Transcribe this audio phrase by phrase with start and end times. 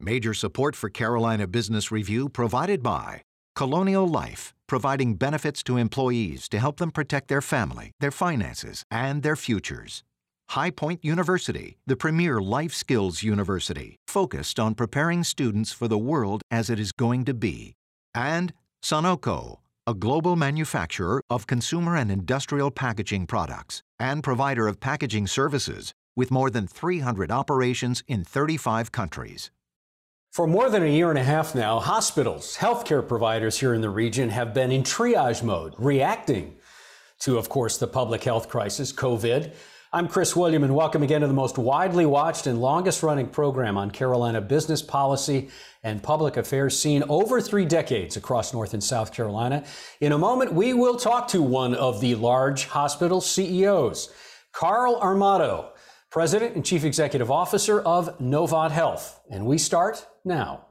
[0.00, 3.22] Major support for Carolina Business Review provided by
[3.56, 9.24] Colonial Life, providing benefits to employees to help them protect their family, their finances, and
[9.24, 10.04] their futures.
[10.50, 16.42] High Point University, the premier life skills university, focused on preparing students for the world
[16.48, 17.74] as it is going to be.
[18.14, 25.26] And Sonoco, a global manufacturer of consumer and industrial packaging products and provider of packaging
[25.26, 29.50] services with more than 300 operations in 35 countries.
[30.30, 33.90] For more than a year and a half now, hospitals, healthcare providers here in the
[33.90, 36.56] region have been in triage mode, reacting
[37.20, 39.54] to, of course, the public health crisis, COVID.
[39.90, 43.78] I'm Chris William, and welcome again to the most widely watched and longest running program
[43.78, 45.48] on Carolina business policy
[45.82, 49.64] and public affairs seen over three decades across North and South Carolina.
[50.00, 54.12] In a moment, we will talk to one of the large hospital CEOs,
[54.52, 55.70] Carl Armato,
[56.10, 59.20] President and Chief Executive Officer of Novant Health.
[59.30, 60.64] And we start now.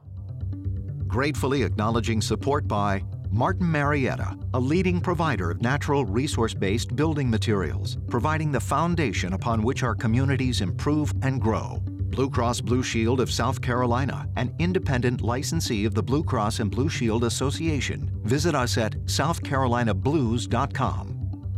[1.06, 7.98] Gratefully acknowledging support by Martin Marietta, a leading provider of natural resource based building materials,
[8.08, 11.80] providing the foundation upon which our communities improve and grow.
[11.84, 16.68] Blue Cross Blue Shield of South Carolina, an independent licensee of the Blue Cross and
[16.70, 18.10] Blue Shield Association.
[18.24, 21.14] Visit us at southcarolinablues.com.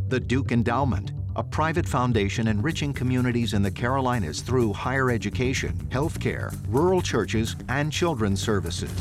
[0.09, 6.53] The Duke Endowment, a private foundation enriching communities in the Carolinas through higher education, healthcare,
[6.67, 8.91] rural churches, and children's services.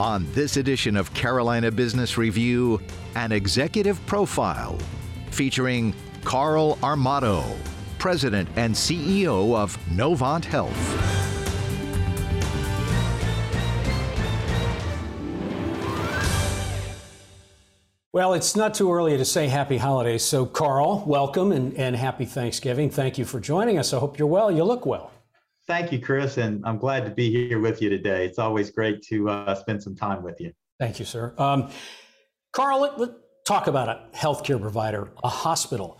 [0.00, 2.80] On this edition of Carolina Business Review,
[3.14, 4.78] an executive profile
[5.30, 7.44] featuring Carl Armato,
[7.98, 11.13] President and CEO of Novant Health.
[18.14, 20.22] Well, it's not too early to say happy holidays.
[20.22, 22.88] So, Carl, welcome and, and happy Thanksgiving.
[22.88, 23.92] Thank you for joining us.
[23.92, 24.52] I hope you're well.
[24.52, 25.10] You look well.
[25.66, 28.24] Thank you, Chris, and I'm glad to be here with you today.
[28.24, 30.52] It's always great to uh, spend some time with you.
[30.78, 31.34] Thank you, sir.
[31.38, 31.72] Um,
[32.52, 33.16] Carl, let, us
[33.48, 35.98] talk about a healthcare provider, a hospital.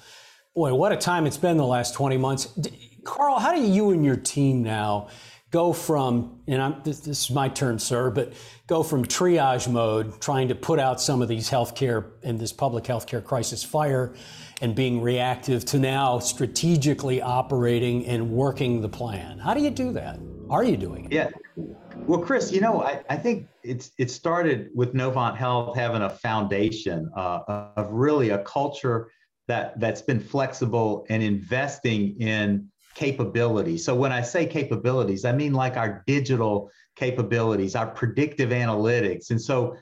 [0.54, 2.56] Boy, what a time it's been the last 20 months.
[3.03, 5.08] Carl, how do you and your team now
[5.54, 8.32] go from, and I'm, this, this, is my turn, sir, but
[8.66, 12.82] go from triage mode, trying to put out some of these healthcare and this public
[12.82, 14.16] healthcare crisis fire,
[14.62, 19.38] and being reactive to now strategically operating and working the plan.
[19.38, 20.19] How do you do that?
[20.50, 21.12] Are you doing it?
[21.12, 21.31] Yeah.
[21.98, 26.10] Well, Chris, you know, I, I think it's it started with Novant Health having a
[26.10, 29.09] foundation uh, of really a culture
[29.47, 33.77] that that's been flexible and investing in capability.
[33.78, 39.31] So when I say capabilities, I mean like our digital capabilities, our predictive analytics.
[39.31, 39.77] And so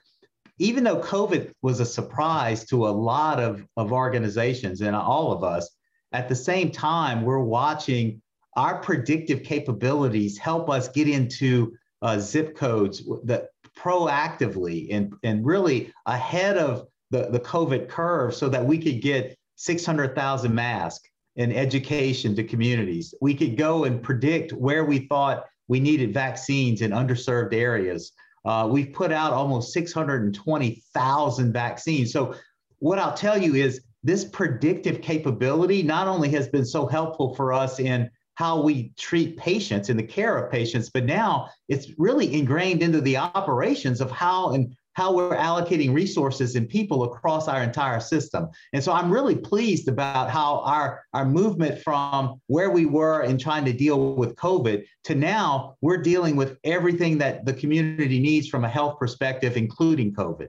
[0.58, 5.44] even though COVID was a surprise to a lot of, of organizations and all of
[5.44, 5.70] us,
[6.12, 8.20] at the same time, we're watching
[8.56, 11.72] our predictive capabilities help us get into
[12.02, 18.48] uh, zip codes that proactively and, and really ahead of the, the COVID curve so
[18.48, 23.14] that we could get 600,000 masks and education to communities.
[23.20, 28.12] We could go and predict where we thought we needed vaccines in underserved areas.
[28.44, 32.12] Uh, we've put out almost 620,000 vaccines.
[32.12, 32.34] So,
[32.80, 37.52] what I'll tell you is this predictive capability not only has been so helpful for
[37.52, 42.34] us in how we treat patients in the care of patients, but now it's really
[42.34, 47.62] ingrained into the operations of how and how we're allocating resources and people across our
[47.62, 48.48] entire system.
[48.72, 53.38] And so I'm really pleased about how our, our movement from where we were in
[53.38, 58.48] trying to deal with COVID to now we're dealing with everything that the community needs
[58.48, 60.48] from a health perspective, including COVID.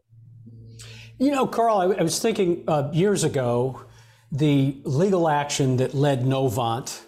[1.19, 3.81] You know, Carl, I, I was thinking uh, years ago,
[4.31, 7.01] the legal action that led Novant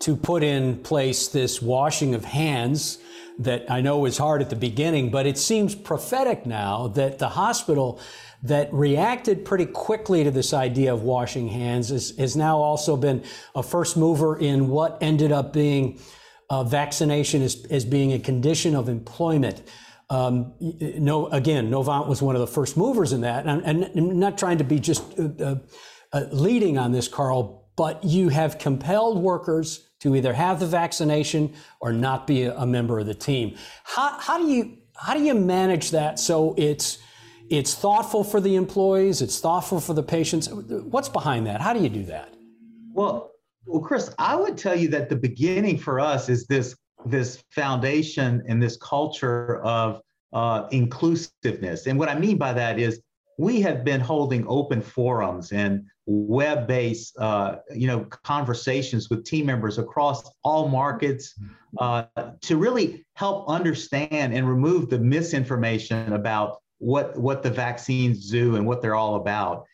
[0.00, 2.98] to put in place this washing of hands
[3.40, 7.30] that I know was hard at the beginning, but it seems prophetic now that the
[7.30, 7.98] hospital
[8.42, 13.24] that reacted pretty quickly to this idea of washing hands is, has now also been
[13.54, 15.98] a first mover in what ended up being
[16.50, 19.62] uh, vaccination as, as being a condition of employment.
[20.10, 24.18] Um, no, again, Novant was one of the first movers in that, and, and I'm
[24.18, 25.54] not trying to be just uh, uh,
[26.12, 31.52] uh leading on this, Carl, but you have compelled workers to either have the vaccination
[31.80, 33.56] or not be a, member of the team.
[33.84, 36.98] How, how do you how do you manage that so it's
[37.48, 40.48] it's thoughtful for the employees, it's thoughtful for the patients?
[40.50, 41.60] What's behind that?
[41.60, 42.32] How do you do that?
[42.92, 43.32] Well,
[43.66, 46.76] well, Chris, I would tell you that the beginning for us is this
[47.06, 50.00] this foundation and this culture of
[50.32, 51.86] uh, inclusiveness.
[51.86, 53.00] And what I mean by that is
[53.40, 59.78] we have been holding open forums and web-based, uh, you know, conversations with team members
[59.78, 61.34] across all markets
[61.78, 62.04] uh,
[62.42, 68.66] to really help understand and remove the misinformation about what what the vaccines do and
[68.66, 69.64] what they're all about,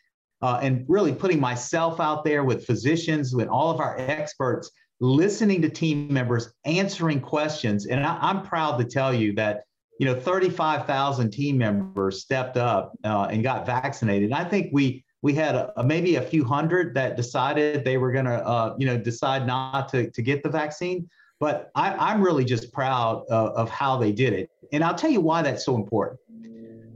[0.41, 4.71] uh, and really putting myself out there with physicians, with all of our experts,
[5.01, 9.63] listening to team members, answering questions, and I, I'm proud to tell you that
[9.99, 14.31] you know, 35,000 team members stepped up uh, and got vaccinated.
[14.31, 18.11] I think we we had a, a, maybe a few hundred that decided they were
[18.11, 21.09] going to, uh, you know, decide not to, to get the vaccine.
[21.39, 24.49] But I, am really just proud of, of how they did it.
[24.71, 26.19] And I'll tell you why that's so important.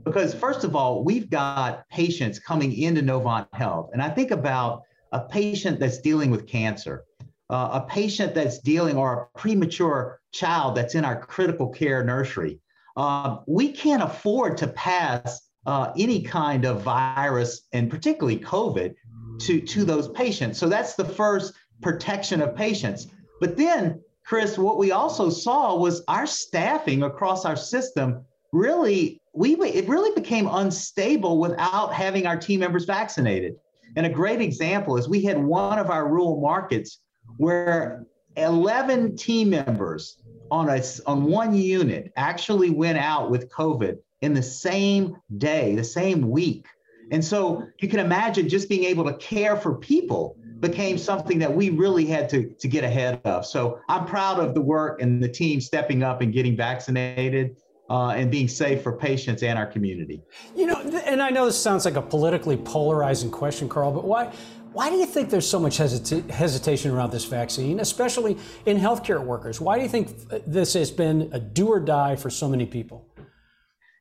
[0.04, 4.82] Because first of all, we've got patients coming into Novant Health, and I think about
[5.12, 7.04] a patient that's dealing with cancer,
[7.50, 12.58] uh, a patient that's dealing or a premature child that's in our critical care nursery
[12.96, 18.94] um, we can't afford to pass uh, any kind of virus, and particularly COVID,
[19.40, 20.58] to, to those patients.
[20.58, 23.08] So that's the first protection of patients.
[23.40, 29.54] But then, Chris, what we also saw was our staffing across our system really we
[29.54, 33.54] it really became unstable without having our team members vaccinated.
[33.96, 37.00] And a great example is we had one of our rural markets
[37.38, 38.06] where
[38.36, 40.21] 11 team members
[40.52, 45.82] on a on one unit actually went out with COVID in the same day, the
[45.82, 46.66] same week.
[47.10, 51.52] And so you can imagine just being able to care for people became something that
[51.52, 53.44] we really had to, to get ahead of.
[53.46, 57.56] So I'm proud of the work and the team stepping up and getting vaccinated.
[57.90, 60.22] Uh, and being safe for patients and our community.
[60.56, 64.32] You know, and I know this sounds like a politically polarizing question, Carl, but why
[64.72, 69.22] why do you think there's so much hesita- hesitation around this vaccine, especially in healthcare
[69.22, 69.60] workers?
[69.60, 70.10] Why do you think
[70.46, 73.06] this has been a do or die for so many people?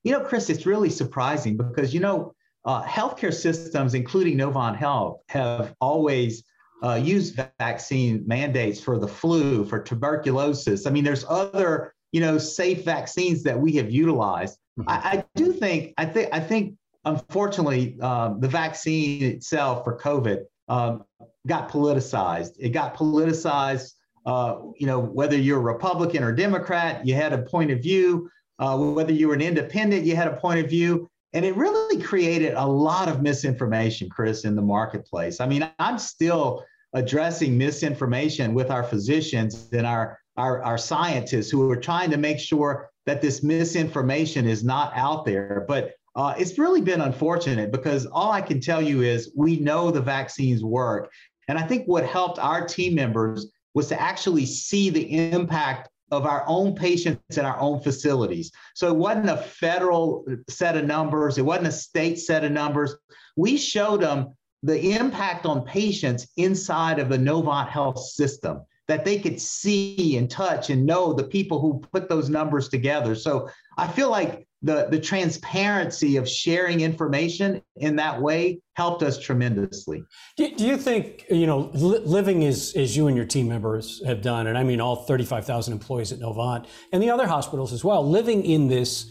[0.04, 2.34] You know, Chris, it's really surprising because, you know,
[2.66, 6.44] uh, healthcare systems, including Novant Health, have always
[6.84, 10.88] uh, used vaccine mandates for the flu, for tuberculosis.
[10.88, 14.58] I mean, there's other, you know, safe vaccines that we have utilized.
[14.80, 14.90] Mm-hmm.
[14.90, 20.46] I, I, do think, I think, I think, unfortunately, um, the vaccine itself for COVID
[20.72, 21.04] um,
[21.46, 22.52] got politicized.
[22.58, 23.92] It got politicized.
[24.26, 28.30] Uh, you know, whether you're a Republican or Democrat, you had a point of view.
[28.58, 31.10] Uh, whether you were an independent, you had a point of view.
[31.34, 35.42] And it really created a lot of misinformation, Chris, in the marketplace.
[35.42, 36.64] I mean, I'm still
[36.94, 42.40] addressing misinformation with our physicians and our, our, our scientists who are trying to make
[42.40, 45.66] sure that this misinformation is not out there.
[45.68, 49.92] But uh, it's really been unfortunate because all I can tell you is we know
[49.92, 51.12] the vaccines work.
[51.48, 56.26] And I think what helped our team members was to actually see the impact of
[56.26, 58.52] our own patients in our own facilities.
[58.76, 62.96] So it wasn't a federal set of numbers, it wasn't a state set of numbers.
[63.38, 69.20] We showed them the impact on patients inside of the Novant Health system that they
[69.20, 73.16] could see and touch and know the people who put those numbers together.
[73.16, 79.18] So I feel like the, the transparency of sharing information in that way helped us
[79.18, 80.04] tremendously.
[80.38, 84.02] Do, do you think, you know, li- living as, as you and your team members
[84.06, 87.84] have done, and I mean all 35,000 employees at Novant and the other hospitals as
[87.84, 89.10] well, living in this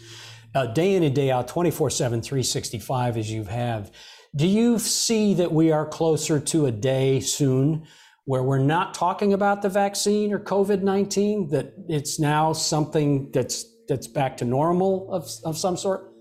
[0.54, 3.90] uh, day in and day out, 24 7, 365 as you have,
[4.36, 7.86] do you see that we are closer to a day soon
[8.24, 13.64] where we're not talking about the vaccine or COVID 19, that it's now something that's
[13.90, 16.14] that's back to normal of, of some sort?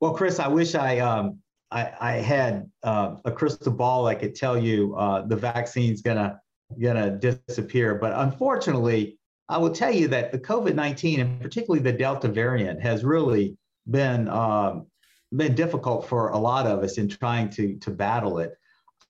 [0.00, 1.38] Well, Chris, I wish I um,
[1.70, 6.38] I, I, had uh, a crystal ball I could tell you uh, the vaccine's gonna
[6.82, 9.18] gonna disappear, but unfortunately,
[9.48, 13.56] I will tell you that the COVID nineteen and particularly the Delta variant has really
[13.90, 14.86] been um,
[15.34, 18.52] been difficult for a lot of us in trying to to battle it.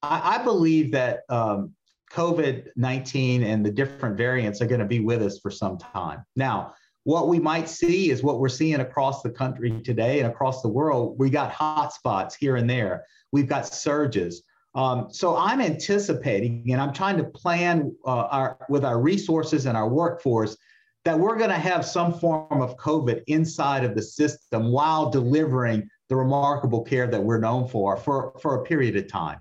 [0.02, 1.75] I, I believe that um,
[2.12, 6.25] COVID 19 and the different variants are going to be with us for some time.
[6.36, 6.75] Now,
[7.06, 10.68] what we might see is what we're seeing across the country today and across the
[10.68, 11.14] world.
[11.20, 13.04] We got hot spots here and there.
[13.30, 14.42] We've got surges.
[14.75, 19.76] Um, so I'm anticipating, and I'm trying to plan uh, our with our resources and
[19.76, 20.56] our workforce
[21.04, 25.88] that we're going to have some form of COVID inside of the system while delivering
[26.08, 29.38] the remarkable care that we're known for for, for a period of time.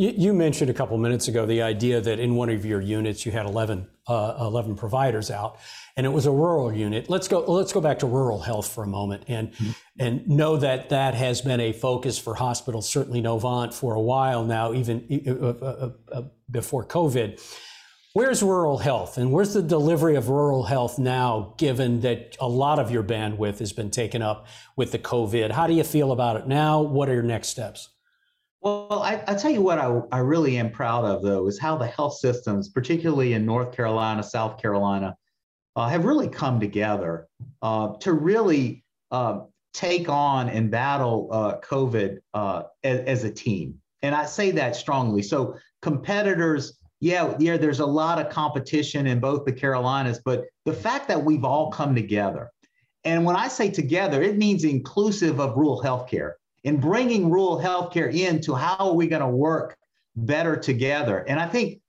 [0.00, 3.26] You, you mentioned a couple minutes ago the idea that in one of your units
[3.26, 5.58] you had 11, uh, 11 providers out,
[5.94, 7.10] and it was a rural unit.
[7.10, 7.40] Let's go.
[7.40, 9.70] Let's go back to rural health for a moment, and mm-hmm.
[9.98, 14.42] and know that that has been a focus for hospitals, certainly Novant, for a while
[14.42, 17.38] now, even uh, uh, uh, uh, before COVID.
[18.14, 22.78] Where's rural health and where's the delivery of rural health now, given that a lot
[22.78, 25.50] of your bandwidth has been taken up with the COVID?
[25.52, 26.80] How do you feel about it now?
[26.80, 27.90] What are your next steps?
[28.60, 31.76] Well, I, I tell you what I, I really am proud of, though, is how
[31.76, 35.16] the health systems, particularly in North Carolina, South Carolina,
[35.76, 37.26] uh, have really come together
[37.62, 39.40] uh, to really uh,
[39.72, 43.80] take on and battle uh, COVID uh, as, as a team.
[44.02, 45.22] And I say that strongly.
[45.22, 50.72] So competitors yeah, yeah, there's a lot of competition in both the Carolinas, but the
[50.72, 52.50] fact that we've all come together,
[53.04, 56.32] and when I say together, it means inclusive of rural healthcare
[56.64, 59.76] and bringing rural healthcare into how are we going to work
[60.16, 61.24] better together.
[61.28, 61.80] And I think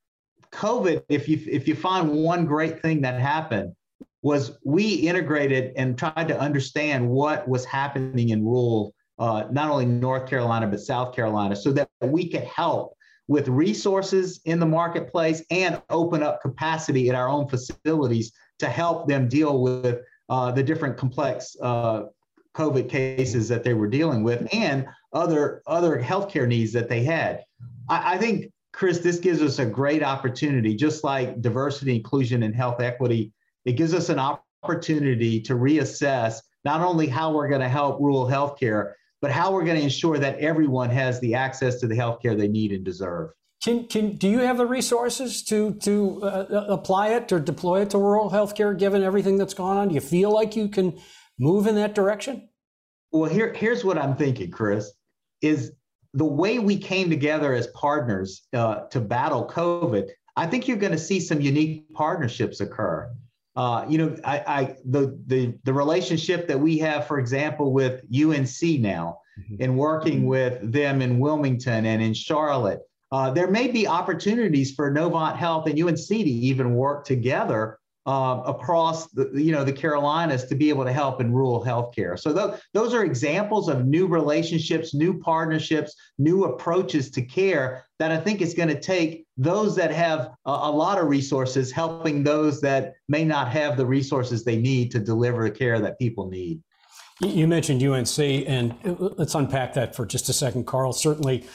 [0.52, 3.74] COVID, if you if you find one great thing that happened,
[4.22, 9.86] was we integrated and tried to understand what was happening in rural, uh, not only
[9.86, 12.96] North Carolina but South Carolina, so that we could help
[13.28, 19.08] with resources in the marketplace and open up capacity at our own facilities to help
[19.08, 22.04] them deal with uh, the different complex uh,
[22.56, 27.44] COVID cases that they were dealing with and other other healthcare needs that they had.
[27.90, 32.56] I, I think, Chris, this gives us a great opportunity, just like diversity, inclusion, and
[32.56, 33.32] health equity.
[33.66, 38.26] It gives us an opportunity to reassess not only how we're going to help rural
[38.28, 42.38] healthcare, but how we're going to ensure that everyone has the access to the healthcare
[42.38, 43.32] they need and deserve.
[43.64, 47.82] Can, can, do you have the resources to, to uh, uh, apply it or deploy
[47.82, 49.90] it to rural healthcare given everything that's gone on?
[49.90, 51.00] Do you feel like you can
[51.42, 52.48] move in that direction?
[53.12, 54.92] Well, here, here's what I'm thinking, Chris,
[55.42, 55.74] is
[56.14, 60.92] the way we came together as partners uh, to battle COVID, I think you're going
[60.92, 63.12] to see some unique partnerships occur.
[63.56, 68.02] Uh, you know, I, I the the the relationship that we have, for example, with
[68.06, 69.56] UNC now, mm-hmm.
[69.60, 70.28] and working mm-hmm.
[70.28, 72.80] with them in Wilmington and in Charlotte,
[73.12, 78.42] uh, there may be opportunities for Novant Health and UNC to even work together uh,
[78.46, 82.20] across the you know the Carolinas to be able to help in rural healthcare.
[82.20, 88.12] So th- those are examples of new relationships, new partnerships, new approaches to care that
[88.12, 92.24] I think is going to take those that have a, a, lot of resources helping
[92.24, 96.28] those that may not have the resources they need to deliver the care that people
[96.30, 96.62] need.
[97.20, 100.92] You mentioned UNC, and uh, let's unpack that for just a second, Carl.
[100.92, 101.46] Certainly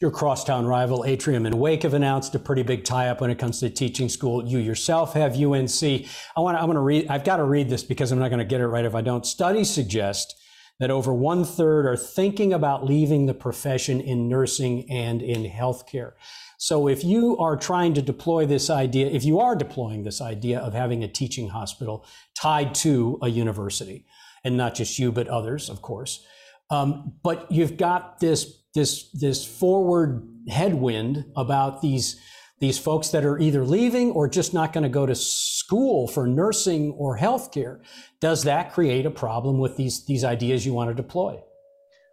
[0.00, 3.60] your crosstown rival, Atrium and Wake, have announced a pretty big tie-up when it comes
[3.60, 4.46] to teaching school.
[4.46, 5.82] You yourself have UNC.
[5.82, 6.56] I want.
[6.56, 7.08] I'm going to read.
[7.08, 9.02] I've got to read this because I'm not going to get it right if I
[9.02, 9.26] don't.
[9.26, 10.36] Studies suggest
[10.78, 16.12] that over one third are thinking about leaving the profession in nursing and in healthcare.
[16.56, 20.58] So if you are trying to deploy this idea, if you are deploying this idea
[20.60, 24.06] of having a teaching hospital tied to a university,
[24.44, 26.24] and not just you, but others, of course,
[26.70, 32.20] um, but you've got this this this forward headwind about these
[32.60, 36.26] these folks that are either leaving or just not going to go to school for
[36.26, 37.80] nursing or healthcare.
[38.20, 41.42] Does that create a problem with these these ideas you want to deploy?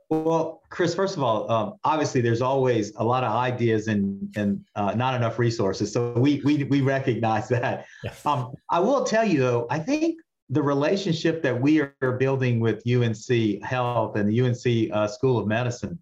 [0.10, 4.62] Well, Chris, first of all, um, obviously there's always a lot of ideas and and
[4.76, 5.92] uh, not enough resources.
[5.92, 7.86] So we we we recognize that.
[8.26, 10.16] Um, I will tell you though, I think
[10.50, 15.46] the relationship that we are building with UNC Health and the UNC uh, School of
[15.46, 16.00] Medicine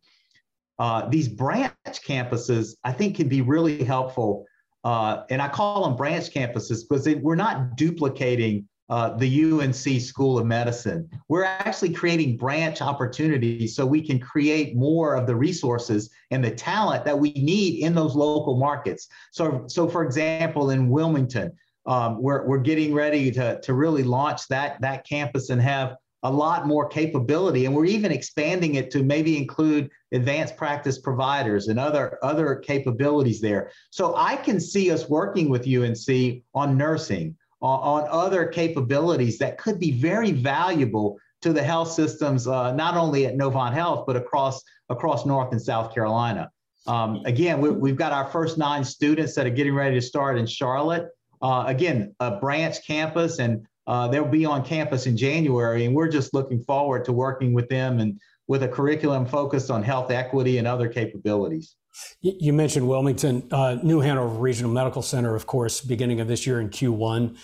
[0.79, 4.46] uh, these branch campuses, I think, can be really helpful.
[4.84, 10.01] Uh, and I call them branch campuses because they, we're not duplicating uh, the UNC
[10.01, 11.10] School of Medicine.
[11.27, 16.51] We're actually creating branch opportunities so we can create more of the resources and the
[16.51, 19.08] talent that we need in those local markets.
[19.32, 21.51] So, so for example, in Wilmington,
[21.88, 26.32] um, we're, we're getting ready to, to really launch that, that campus and have a
[26.32, 27.65] lot more capability.
[27.65, 33.39] And we're even expanding it to maybe include advanced practice providers and other, other capabilities
[33.39, 33.72] there.
[33.91, 39.60] So I can see us working with UNC on nursing, on, on other capabilities that
[39.60, 44.15] could be very valuable to the health systems, uh, not only at Novant Health, but
[44.15, 46.50] across, across North and South Carolina.
[46.88, 50.39] Um, again, we, have got our first nine students that are getting ready to start
[50.39, 51.08] in Charlotte.
[51.39, 56.08] Uh, again, a branch campus, and uh, they'll be on campus in January, and we're
[56.08, 60.58] just looking forward to working with them and with a curriculum focused on health equity
[60.58, 61.75] and other capabilities.
[62.22, 66.60] You mentioned Wilmington, uh, New Hanover Regional Medical Center, of course, beginning of this year
[66.60, 67.38] in Q1.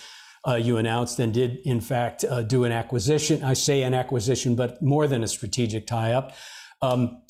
[0.46, 3.44] Uh, you announced and did, in fact, uh, do an acquisition.
[3.44, 6.34] I say an acquisition, but more than a strategic tie up.
[6.82, 7.22] Um,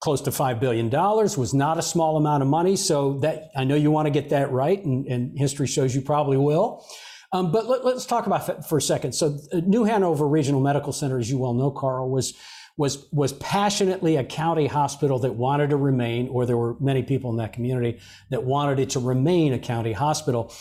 [0.00, 2.76] close to $5 billion was not a small amount of money.
[2.76, 6.02] So that I know you want to get that right, and, and history shows you
[6.02, 6.84] probably will.
[7.32, 9.12] Um, but let, us talk about for a second.
[9.12, 12.34] So, uh, New Hanover Regional Medical Center, as you well know, Carl, was
[12.78, 17.30] was was passionately a county hospital that wanted to remain, or there were many people
[17.30, 20.52] in that community that wanted it to remain a county hospital.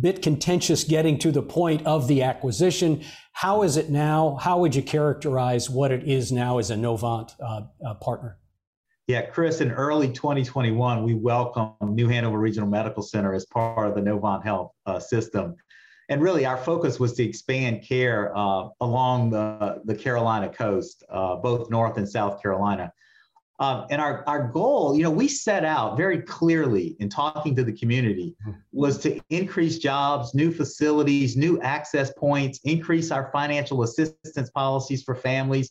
[0.00, 3.04] Bit contentious getting to the point of the acquisition.
[3.32, 4.38] How is it now?
[4.40, 8.38] How would you characterize what it is now as a Novant uh, uh, partner?
[9.06, 13.96] Yeah, Chris, in early 2021, we welcomed New Hanover Regional Medical Center as part of
[13.96, 15.56] the Novant Health uh, system.
[16.10, 21.36] And really, our focus was to expand care uh, along the, the Carolina coast, uh,
[21.36, 22.92] both North and South Carolina.
[23.60, 27.62] Um, and our, our goal, you know, we set out very clearly in talking to
[27.62, 28.34] the community
[28.72, 35.14] was to increase jobs, new facilities, new access points, increase our financial assistance policies for
[35.14, 35.70] families,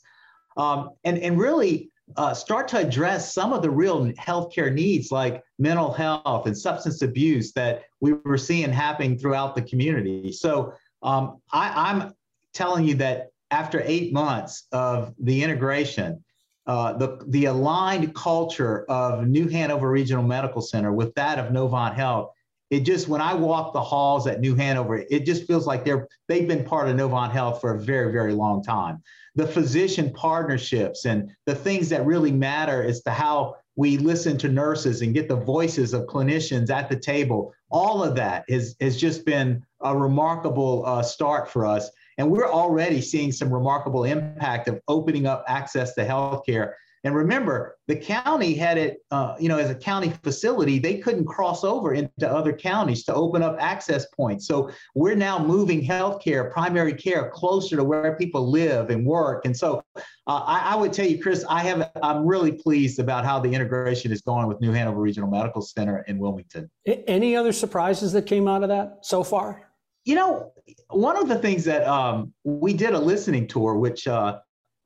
[0.56, 5.44] um, and, and really uh, start to address some of the real healthcare needs like
[5.58, 10.32] mental health and substance abuse that we were seeing happening throughout the community.
[10.32, 10.74] So
[11.04, 12.14] um, I, I'm
[12.54, 16.24] telling you that after eight months of the integration,
[16.68, 21.96] uh, the, the aligned culture of New Hanover Regional Medical Center with that of Novant
[21.96, 22.32] Health,
[22.70, 26.08] it just when I walk the halls at New Hanover, it just feels like they're
[26.28, 29.02] they've been part of Novant Health for a very very long time
[29.36, 34.50] the physician partnerships and the things that really matter as to how we listen to
[34.50, 37.54] nurses and get the voices of clinicians at the table.
[37.72, 41.90] All of that has, has just been a remarkable uh, start for us.
[42.18, 47.78] And we're already seeing some remarkable impact of opening up access to healthcare and remember,
[47.88, 51.94] the county had it, uh, you know, as a county facility, they couldn't cross over
[51.94, 54.46] into other counties to open up access points.
[54.46, 59.46] So we're now moving healthcare, primary care, closer to where people live and work.
[59.46, 63.24] And so uh, I, I, would tell you, Chris, I have, I'm really pleased about
[63.24, 66.70] how the integration is going with New Hanover Regional Medical Center in Wilmington.
[66.86, 69.70] Any other surprises that came out of that so far?
[70.04, 70.52] You know,
[70.90, 74.40] one of the things that um, we did a listening tour, which uh,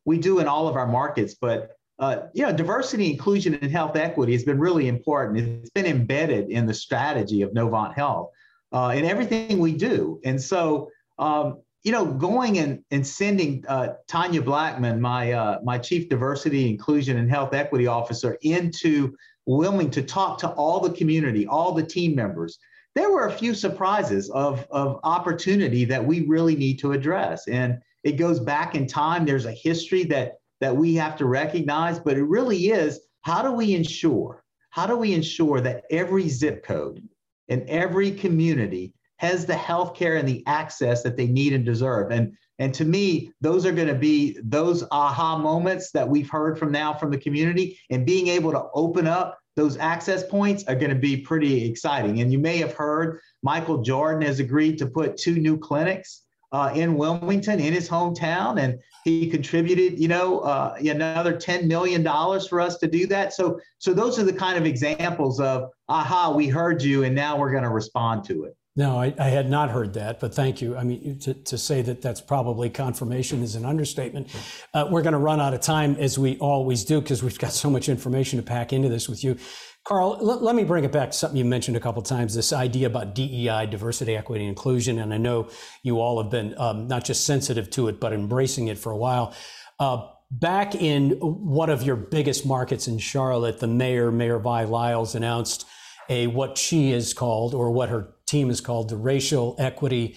[0.05, 1.72] we do in all of our markets, but
[2.04, 5.38] uh, you know, diversity, inclusion, and health equity has been really important.
[5.38, 8.30] It's been embedded in the strategy of Novant Health
[8.74, 10.20] uh, in everything we do.
[10.26, 15.78] And so, um, you know, going and, and sending uh, Tanya Blackmon, my uh, my
[15.78, 21.48] chief diversity, inclusion, and health equity officer, into Wilmington to talk to all the community,
[21.48, 22.60] all the team members.
[22.96, 27.48] There were a few surprises of, of opportunity that we really need to address.
[27.48, 29.26] And it goes back in time.
[29.26, 33.52] There's a history that that we have to recognize, but it really is how do
[33.52, 37.06] we ensure, how do we ensure that every zip code
[37.49, 42.12] and every community has the health care and the access that they need and deserve?
[42.12, 46.58] And and to me, those are going to be those aha moments that we've heard
[46.58, 50.76] from now from the community and being able to open up those access points are
[50.76, 52.21] going to be pretty exciting.
[52.21, 56.21] And you may have heard Michael Jordan has agreed to put two new clinics
[56.54, 62.04] uh, in Wilmington, in his hometown, and he contributed, you know, uh, another ten million
[62.04, 63.34] dollars for us to do that.
[63.34, 67.38] So, so those are the kind of examples of, aha, we heard you, and now
[67.38, 68.56] we're going to respond to it.
[68.76, 70.76] No, I, I, had not heard that, but thank you.
[70.76, 74.30] I mean, to, to say that that's probably confirmation is an understatement.
[74.74, 77.52] Uh, we're going to run out of time as we always do because we've got
[77.52, 79.38] so much information to pack into this with you.
[79.84, 82.54] Carl, let, let me bring it back to something you mentioned a couple times this
[82.54, 85.00] idea about DEI, diversity, equity, and inclusion.
[85.00, 85.50] And I know
[85.82, 88.98] you all have been um, not just sensitive to it, but embracing it for a
[88.98, 89.36] while.
[89.80, 95.15] Uh, back in one of your biggest markets in Charlotte, the mayor, Mayor Vi Lyles,
[95.15, 95.67] announced
[96.10, 100.15] a what she is called, or what her team is called, the Racial Equity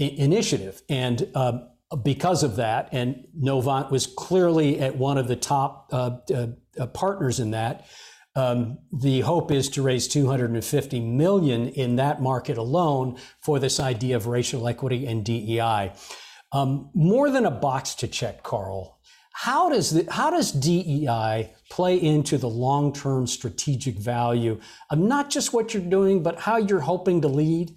[0.00, 0.82] I- Initiative.
[0.88, 1.68] And um,
[2.04, 7.40] because of that, and Novant was clearly at one of the top uh, uh, partners
[7.40, 7.86] in that.
[8.36, 14.16] Um, the hope is to raise 250 million in that market alone for this idea
[14.16, 15.92] of racial equity and DEI.
[16.52, 18.98] Um, more than a box to check, Carl.
[19.32, 25.52] How does the, how does DEI play into the long-term strategic value of not just
[25.52, 27.74] what you're doing, but how you're hoping to lead?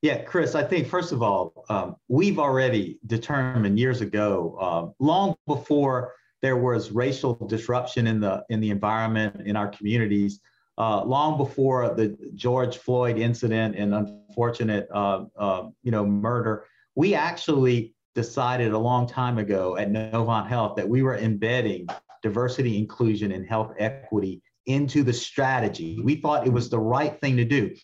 [0.00, 5.36] Yeah, Chris, I think first of all, um, we've already determined years ago, uh, long
[5.46, 10.40] before there was racial disruption in the in the environment in our communities
[10.78, 16.66] uh, long before the George Floyd incident and unfortunate uh, uh, you know murder.
[16.94, 21.86] We actually decided a long time ago at Novant Health that we were embedding
[22.22, 26.00] diversity, inclusion, and health equity into the strategy.
[26.02, 27.74] We thought it was the right thing to do.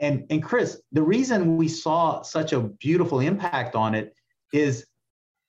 [0.00, 4.14] And, and Chris, the reason we saw such a beautiful impact on it
[4.52, 4.86] is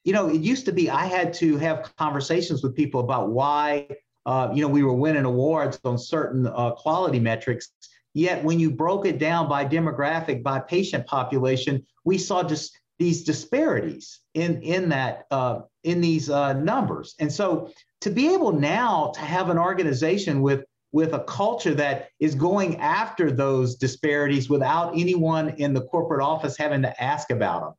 [0.03, 3.87] you know, it used to be I had to have conversations with people about why,
[4.25, 7.69] uh, you know, we were winning awards on certain uh, quality metrics.
[8.13, 13.23] Yet when you broke it down by demographic, by patient population, we saw just these
[13.23, 17.15] disparities in in that uh, in these uh, numbers.
[17.19, 22.09] And so to be able now to have an organization with with a culture that
[22.19, 27.61] is going after those disparities without anyone in the corporate office having to ask about
[27.61, 27.73] them.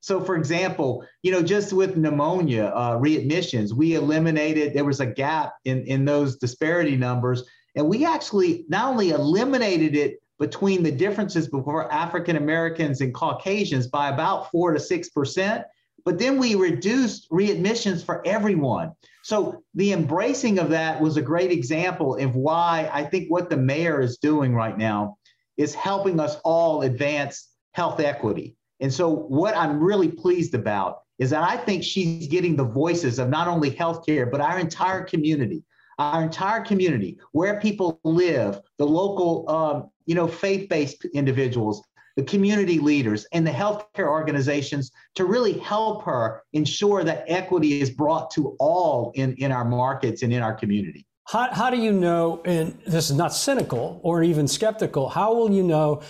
[0.00, 5.06] So, for example, you know, just with pneumonia uh, readmissions, we eliminated, there was a
[5.06, 7.42] gap in, in those disparity numbers.
[7.74, 13.88] And we actually not only eliminated it between the differences before African Americans and Caucasians
[13.88, 15.64] by about four to 6%,
[16.04, 18.92] but then we reduced readmissions for everyone.
[19.24, 23.56] So the embracing of that was a great example of why I think what the
[23.56, 25.18] mayor is doing right now
[25.56, 28.56] is helping us all advance health equity.
[28.80, 33.18] And so what I'm really pleased about is that I think she's getting the voices
[33.18, 35.64] of not only healthcare, but our entire community,
[35.98, 41.82] our entire community, where people live, the local, um, you know, faith-based individuals,
[42.16, 47.90] the community leaders, and the healthcare organizations to really help her ensure that equity is
[47.90, 51.04] brought to all in, in our markets and in our community.
[51.26, 55.50] How, how do you know, and this is not cynical or even skeptical, how will
[55.50, 56.00] you know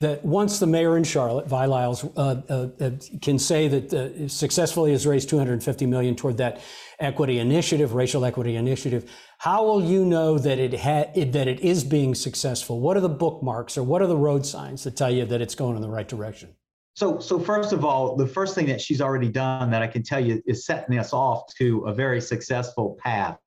[0.00, 2.90] that once the mayor in Charlotte, Vi Lyles, uh, uh, uh,
[3.22, 6.60] can say that uh, successfully has raised 250 million toward that
[7.00, 11.60] equity initiative, racial equity initiative, how will you know that it, ha- it, that it
[11.60, 12.78] is being successful?
[12.78, 15.54] What are the bookmarks or what are the road signs that tell you that it's
[15.54, 16.54] going in the right direction?
[16.92, 20.02] So, so first of all, the first thing that she's already done that I can
[20.02, 23.38] tell you is setting us off to a very successful path.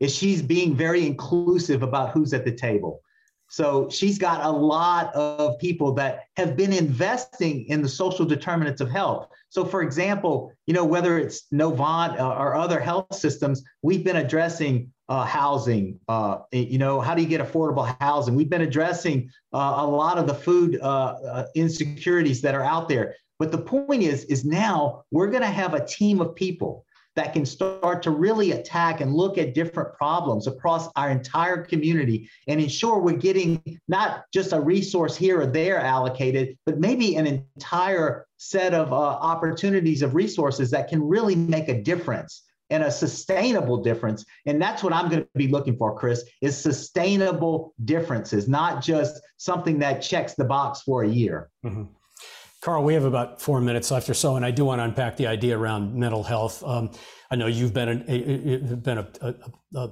[0.00, 3.02] Is she's being very inclusive about who's at the table.
[3.50, 8.80] So she's got a lot of people that have been investing in the social determinants
[8.80, 9.26] of health.
[9.48, 14.16] So, for example, you know, whether it's Novant uh, or other health systems, we've been
[14.16, 15.98] addressing uh, housing.
[16.06, 18.36] Uh, you know, how do you get affordable housing?
[18.36, 22.88] We've been addressing uh, a lot of the food uh, uh, insecurities that are out
[22.88, 23.16] there.
[23.40, 26.84] But the point is, is now we're going to have a team of people
[27.16, 32.28] that can start to really attack and look at different problems across our entire community
[32.46, 37.26] and ensure we're getting not just a resource here or there allocated, but maybe an
[37.26, 42.90] entire set of uh, opportunities of resources that can really make a difference and a
[42.90, 48.48] sustainable difference and that's what i'm going to be looking for chris is sustainable differences
[48.48, 51.82] not just something that checks the box for a year mm-hmm.
[52.60, 55.16] Carl, we have about four minutes left or so, and I do want to unpack
[55.16, 56.62] the idea around mental health.
[56.62, 56.90] Um,
[57.30, 59.88] I know you've been a, a been a,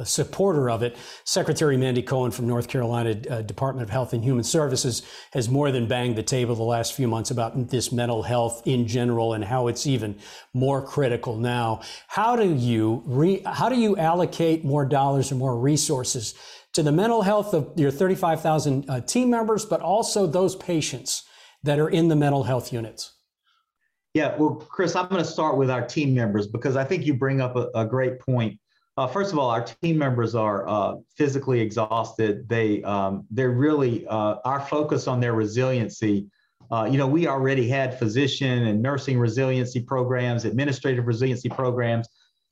[0.00, 0.96] a, supporter of it.
[1.22, 5.02] Secretary Mandy Cohen from North Carolina uh, Department of Health and Human Services
[5.32, 8.88] has more than banged the table the last few months about this mental health in
[8.88, 10.18] general and how it's even
[10.52, 11.82] more critical now.
[12.08, 16.34] How do you re, how do you allocate more dollars and more resources
[16.72, 21.27] to the mental health of your 35,000 uh, team members, but also those patients?
[21.62, 23.12] That are in the mental health units?
[24.14, 27.14] Yeah, well, Chris, I'm going to start with our team members because I think you
[27.14, 28.58] bring up a, a great point.
[28.96, 32.48] Uh, first of all, our team members are uh, physically exhausted.
[32.48, 36.26] They um, they're really uh, our focus on their resiliency.
[36.70, 42.08] Uh, you know, we already had physician and nursing resiliency programs, administrative resiliency programs,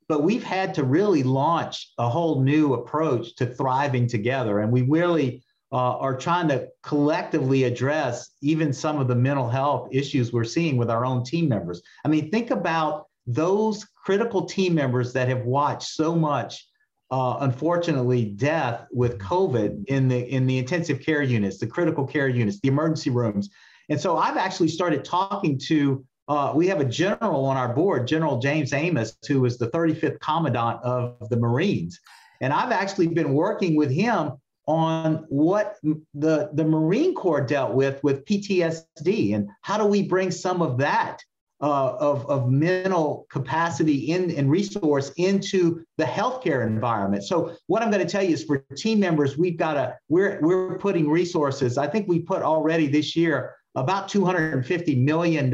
[0.09, 4.83] but we've had to really launch a whole new approach to thriving together, and we
[4.83, 10.45] really uh, are trying to collectively address even some of the mental health issues we're
[10.45, 11.83] seeing with our own team members.
[12.05, 16.69] I mean, think about those critical team members that have watched so much,
[17.11, 22.29] uh, unfortunately, death with COVID in the in the intensive care units, the critical care
[22.29, 23.51] units, the emergency rooms.
[23.89, 26.05] And so I've actually started talking to.
[26.29, 30.19] Uh, we have a general on our board, General James Amos, who is the 35th
[30.19, 32.01] Commandant of the Marines.
[32.41, 34.33] And I've actually been working with him
[34.67, 40.31] on what the, the Marine Corps dealt with with PTSD and how do we bring
[40.31, 41.23] some of that
[41.63, 47.25] uh, of, of mental capacity in and resource into the healthcare environment.
[47.25, 50.39] So what I'm going to tell you is for team members, we've got to we're
[50.43, 51.79] we're putting resources.
[51.79, 55.51] I think we put already this year about $250 million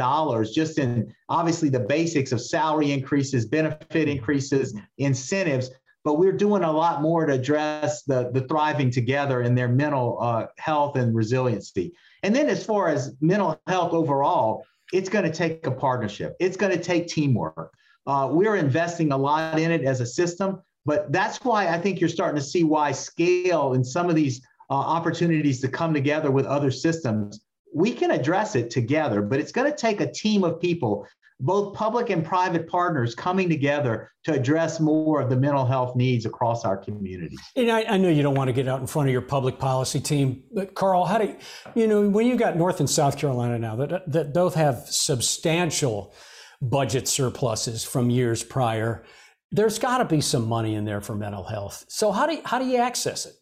[0.53, 5.71] just in obviously the basics of salary increases, benefit increases, incentives
[6.05, 10.19] but we're doing a lot more to address the, the thriving together in their mental
[10.21, 11.93] uh, health and resiliency.
[12.23, 16.57] And then, as far as mental health overall, it's going to take a partnership, it's
[16.57, 17.73] going to take teamwork.
[18.07, 22.01] Uh, we're investing a lot in it as a system, but that's why I think
[22.01, 26.31] you're starting to see why scale and some of these uh, opportunities to come together
[26.31, 27.41] with other systems,
[27.75, 31.07] we can address it together, but it's going to take a team of people
[31.43, 36.25] both public and private partners coming together to address more of the mental health needs
[36.25, 37.41] across our communities.
[37.57, 39.59] And I, I know you don't want to get out in front of your public
[39.59, 41.37] policy team, but Carl, how do you,
[41.75, 46.15] you know when you've got North and South Carolina now that that both have substantial
[46.63, 49.05] budget surpluses from years prior,
[49.51, 51.85] there's got to be some money in there for mental health.
[51.89, 53.35] So how do you, how do you access it?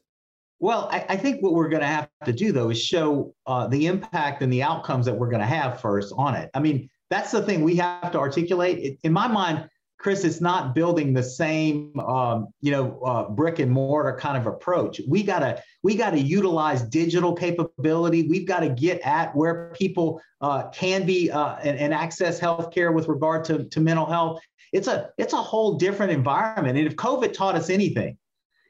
[0.59, 3.67] Well, I, I, think what we're going to have to do though is show uh,
[3.67, 6.51] the impact and the outcomes that we're going to have first on it.
[6.53, 8.79] I mean, that's the thing we have to articulate.
[8.79, 9.69] It, in my mind,
[10.01, 14.47] Chris, it's not building the same, um, you know, uh, brick and mortar kind of
[14.47, 14.99] approach.
[15.07, 18.27] We gotta we gotta utilize digital capability.
[18.27, 22.95] We've got to get at where people uh, can be uh, and, and, access healthcare
[22.95, 24.41] with regard to, to mental health.
[24.73, 26.79] It's a it's a whole different environment.
[26.79, 28.17] And if COVID taught us anything,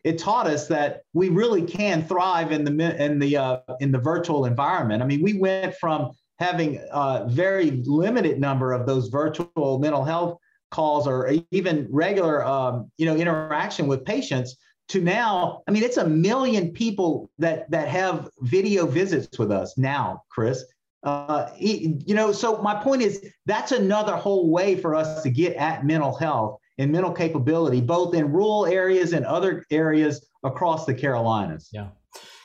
[0.03, 3.99] it taught us that we really can thrive in the in the uh, in the
[3.99, 5.01] virtual environment.
[5.01, 10.39] I mean, we went from having a very limited number of those virtual mental health
[10.71, 14.57] calls or even regular um, you know interaction with patients
[14.89, 19.77] to now i mean it's a million people that that have video visits with us
[19.77, 20.65] now chris.
[21.03, 25.57] Uh, you know so my point is that's another whole way for us to get
[25.57, 30.93] at mental health and mental capability both in rural areas and other areas across the
[30.93, 31.71] carolinas.
[31.73, 31.89] Yeah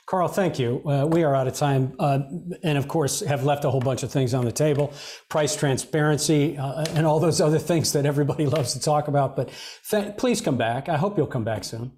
[0.06, 0.80] Carl, thank you.
[0.88, 2.20] Uh, we are out of time, uh,
[2.62, 4.92] and of course, have left a whole bunch of things on the table
[5.28, 9.34] price transparency, uh, and all those other things that everybody loves to talk about.
[9.34, 9.50] But
[9.90, 10.88] th- please come back.
[10.88, 11.90] I hope you'll come back soon.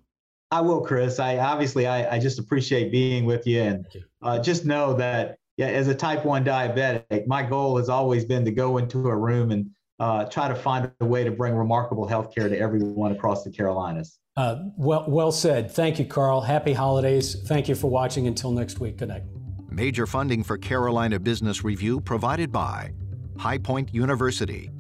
[0.51, 1.19] I will, Chris.
[1.19, 4.03] I obviously, I, I just appreciate being with you, and you.
[4.23, 8.43] Uh, just know that, yeah, as a type 1 diabetic, my goal has always been
[8.47, 9.69] to go into a room and
[10.01, 13.51] uh, try to find a way to bring remarkable health care to everyone across the
[13.51, 14.19] Carolinas.
[14.39, 15.69] Uh, well, well said.
[15.69, 16.41] Thank you, Carl.
[16.41, 17.35] Happy holidays.
[17.47, 18.29] Thank you for watching.
[18.29, 18.97] Until next week.
[18.99, 19.25] Good night.
[19.69, 22.93] Major funding for Carolina Business Review provided by
[23.37, 24.71] High Point University,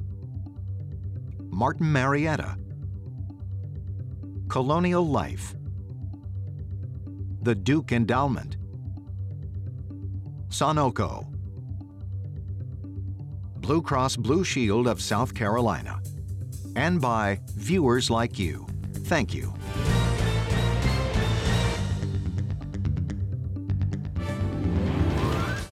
[1.50, 2.56] Martin Marietta,
[4.46, 5.56] Colonial Life,
[7.42, 8.58] the Duke Endowment,
[10.50, 11.26] Sonoco,
[13.56, 16.00] Blue Cross Blue Shield of South Carolina,
[16.76, 18.68] and by viewers like you.
[19.08, 19.87] Thank you.